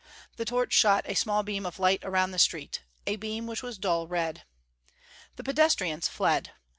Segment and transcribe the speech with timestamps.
[0.37, 3.77] The torch shot a small beam of light around the street a beam which was
[3.77, 4.45] dull red.
[5.35, 6.53] The pedestrians fled.